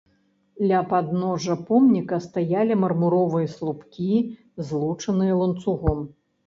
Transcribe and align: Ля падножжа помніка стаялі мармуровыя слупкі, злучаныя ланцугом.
Ля 0.71 0.79
падножжа 0.93 1.57
помніка 1.67 2.19
стаялі 2.27 2.79
мармуровыя 2.85 3.53
слупкі, 3.59 4.13
злучаныя 4.73 5.33
ланцугом. 5.45 5.99